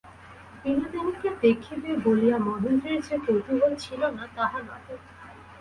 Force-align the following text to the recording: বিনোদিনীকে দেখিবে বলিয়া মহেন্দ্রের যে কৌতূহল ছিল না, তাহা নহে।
বিনোদিনীকে 0.61 1.29
দেখিবে 1.41 1.89
বলিয়া 2.05 2.37
মহেন্দ্রের 2.39 2.99
যে 3.01 3.15
কৌতূহল 3.25 3.71
ছিল 3.75 4.01
না, 4.17 4.23
তাহা 4.35 4.59
নহে। 4.61 4.95